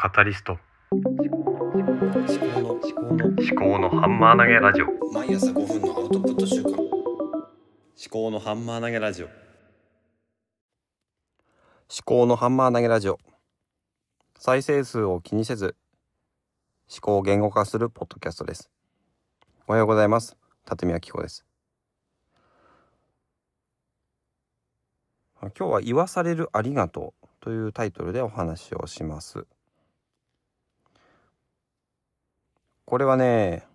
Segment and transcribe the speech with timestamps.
[0.00, 0.56] カタリスト。
[0.92, 4.86] 思考の思考の思考のハンマー投げラジオ。
[5.12, 6.78] 毎朝5分のアウトプット週間思
[8.08, 9.26] 考のハンマー投げラジオ。
[9.26, 9.32] 思
[12.04, 13.18] 考のハンマー投げラジオ。
[14.38, 15.74] 再生数を気にせず
[16.88, 18.70] 思考を言語化するポッドキャストです。
[19.66, 20.36] おはようございます。
[20.64, 21.44] 辰巳明子です。
[25.40, 29.44] 今日は言わされるありがとうというタイトルでお話をします
[32.88, 33.66] これはね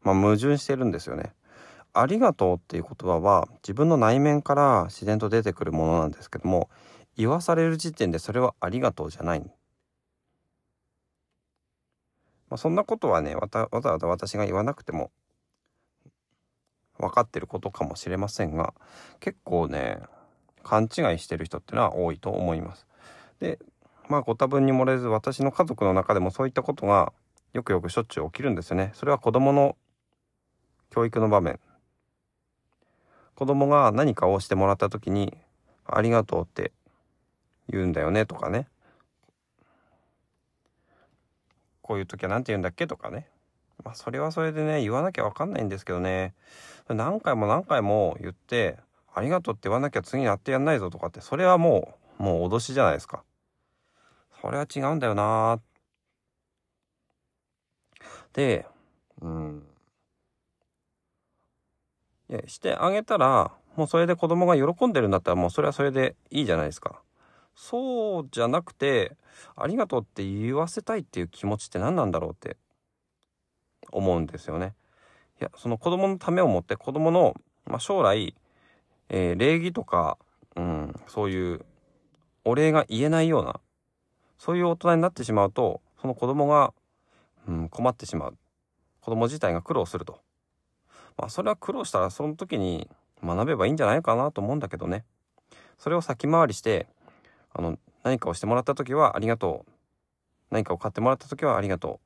[0.00, 1.34] まあ矛盾してるんですよね
[1.92, 6.70] ありがとうっていう言葉は自分の内面から自然と出てくるものなんですけども
[7.18, 9.40] 言わされる時点でそれはありがとうじゃない。
[9.40, 9.50] ま
[12.54, 15.10] あ、そんなことはねわたわざわざ私が言わなくても
[16.98, 18.72] 分かってることかもしれませんが
[19.20, 19.98] 結構ね
[20.62, 22.86] 勘違いしてる人ってのは多いと思います。
[23.38, 23.58] で
[24.08, 27.12] まあご多分に漏れず私の家族の中でもそういったことが
[27.52, 28.90] よくよくしょっちゅう起きるんですよね。
[28.94, 29.76] それは子供の
[30.90, 31.58] 教育の場面
[33.34, 35.36] 子供が何かをしてもらった時に
[35.86, 36.72] 「ありがとう」って
[37.68, 38.68] 言うんだよねとかね
[41.82, 43.26] こういう時は何て言うんだっけとかね
[43.82, 46.34] まあそれはそれでね言わなきゃ分かんないんですけどね
[46.88, 48.78] 何回も何回も言って
[49.14, 53.22] ありがとうって言わなきゃ次やってやんないぞとかって、それはもう、もう脅しじゃないですか。
[54.44, 55.58] それは違うんだよな
[58.34, 58.66] で、
[59.22, 59.62] うん。
[62.28, 67.00] いや、してあげたら、もうそれで子供が喜んでるんだったらもうそれはそれでいいじゃないですか。
[67.54, 69.16] そうじゃなくて、
[69.56, 72.58] ありがとうって言わせたいっていう気持ちって何なんだろうって
[73.92, 74.74] 思うんですよね。
[75.40, 77.34] いや、その子供のためを持って子供の、
[77.66, 78.34] まあ、将来
[79.08, 80.18] えー、礼儀とか、
[80.56, 81.64] うん、そういう
[82.44, 83.60] お礼が言えないような
[84.44, 86.74] そういう大人になってしまうとその子供が、
[87.48, 88.36] うん、困ってしまう。
[89.00, 90.20] 子供自体が苦労すると。
[91.16, 92.90] まあそれは苦労したらその時に
[93.22, 95.06] 学べばいいんじゃないかなと思うんだけどね。
[95.78, 96.86] それを先回りして
[97.54, 99.70] あの何かをしてもらった時はありがとう。
[100.50, 101.94] 何かを買ってもらった時はありがとう。
[101.94, 101.98] っ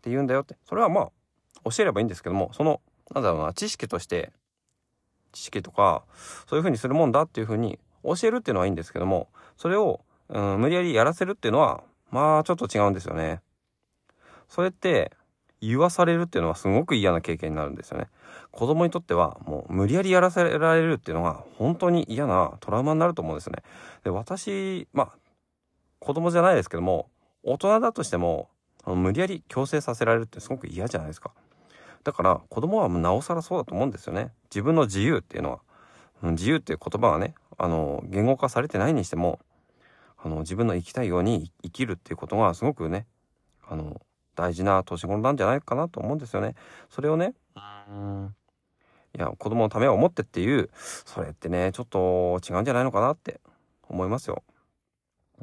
[0.00, 0.56] て言うんだよって。
[0.64, 2.80] それはまあ教えればいいんですけどもその
[3.14, 4.32] なんだろうな知識として
[5.32, 6.04] 知識とか
[6.48, 13.40] そういうふうにするもんだっていうふうに教えるっていうのはいいんですけどもそれを、うん、無理やりやらせるっていうのはまあちょっと違うんですよね。
[14.48, 15.12] それって
[15.60, 18.08] 言わされるっていうのはすごく嫌な経験になるんですよね。
[18.52, 23.62] 子供にとってはもう無理やりやらせられるっていうのが本当に嫌なトラウマになると思うんですよね。
[24.04, 25.12] で私まあ
[25.98, 27.08] 子供じゃないですけども
[27.42, 28.48] 大人だとしても
[28.86, 31.32] 無理やり強制させられるってすごく嫌じゃないですか。
[32.06, 34.30] だから子供はもうなおさらそうだと思うんですよね。
[34.44, 35.60] 自分の自由っていうのは、
[36.22, 39.40] 自由っていう言葉がね、あの、言語化されてないにしても、
[40.26, 43.06] あの、自分の生きたいように生きるっていうことがすごくね、
[43.64, 44.00] あの、
[44.34, 46.56] 大事な年頃なんじゃないかなと思うんですよね。
[46.90, 47.32] それをね、
[47.88, 48.34] うん、
[49.16, 53.40] いや、子供のためを思ってっていう、それってね、ちょっと違うんじゃないのかなって
[53.88, 54.42] 思いますよ。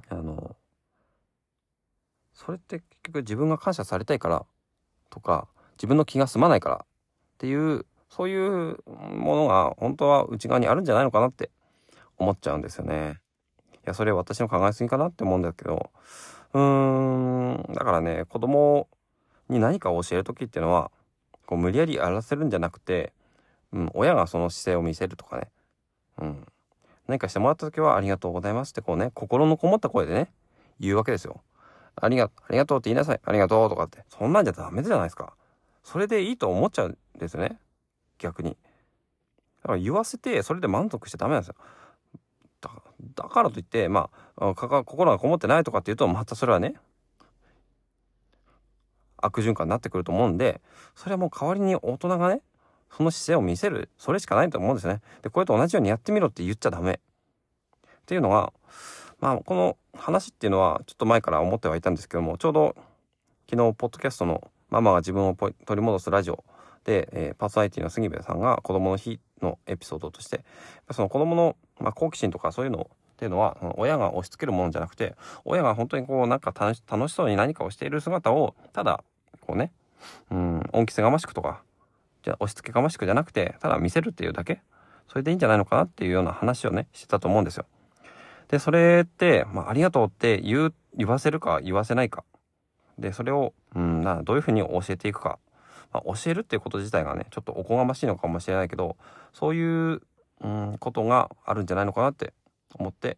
[0.10, 0.54] あの、
[2.34, 4.46] それって結局自分が感謝されたいから
[5.10, 6.88] とか、自分の気が済まないからっ
[7.38, 11.52] ていうそういうものが本当は内側にあるんじゃないのかなって
[12.18, 13.23] 思っちゃうんですよね。
[13.86, 15.92] いやそれ私の考えすぎかなって思うんだけど
[16.54, 18.88] うーんだからね子供
[19.50, 20.92] に何かを教える時っていうのは
[21.46, 23.14] こう無理やりやらせるんじゃなくて、
[23.72, 25.50] うん、親がその姿勢を見せるとかね、
[26.22, 26.46] うん、
[27.08, 30.32] 何かしてもらった時は「ありがとうございます」ってこうね心のこもった声でね
[30.80, 31.42] 言うわけですよ。
[31.96, 33.20] ありがありがとうって言いなさい。
[33.24, 34.04] ありがとうとかって。
[34.10, 35.34] そんなんじゃダメじゃないですか。
[35.84, 37.60] それでいいと思っちゃうんですよね
[38.18, 38.58] 逆に
[39.62, 41.56] だから言わせてそれで満足しちゃダメなんですよ
[43.16, 46.76] だからといってまあ心がこもってないとかっていうとまたそれはね
[49.18, 50.62] 悪循環になってくると思うんで
[50.96, 52.42] それはもう代わりに大人がね
[52.96, 55.02] その姿勢を見せるそれしかないと思うんですね。
[55.24, 56.94] でこれと同じようにやってみろって言っちゃダメ。
[56.94, 58.54] っていうのが
[59.20, 62.76] まあこの話っていうのはちょっと前から思ってはいたんですけどもちょうど
[63.50, 66.44] 昨日ポッドキャストのママが自分を取り戻すラジオ
[66.84, 70.44] で、えー、パーソナリティの杉部さんが子供の日のエピソードとして
[70.92, 75.16] その子供の、まあ、好奇心とかそういうのっていうのは親が押し付けるものじゃなくて
[75.46, 79.04] 親が本当にこうなんか楽しそうに何かをしている姿をただ
[79.42, 79.72] こうね
[80.32, 81.62] うん恩着せがましくとか
[82.24, 84.62] じゃ押し付けがましくじゃなくてただ見せるっていうだけ。
[85.10, 87.66] それでいいんじゃないのかなっていうような話をねしてたと思うんですよ。
[88.48, 92.24] でそれって、まあ、ありがとうって言う言わせるか言わせないか。
[92.98, 95.40] でそれを、うん、などういうふうに教えていくか、
[95.92, 98.98] まあ、教えるっていうこと自体がねちょっとおこがましいのかもしれないけど
[99.34, 100.02] そういう、
[100.42, 102.34] うん、ことがあるんじゃないのかなって
[102.76, 103.18] 思って、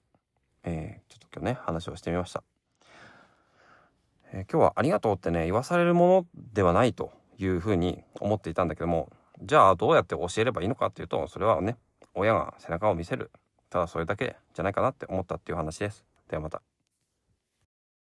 [0.63, 2.43] えー、ちょっと今日ね話をしてみました、
[4.31, 9.09] えー今日はありがとうってね言わされるものではないというふうに思っていたんだけども
[9.41, 11.77] じゃあどうやって教えればいいのかっていうとそれはね
[12.13, 13.31] 親が背中を見せる。
[13.69, 16.05] ただそれだけじゃないかなって思ったっていう話です。
[16.29, 16.61] ではまた。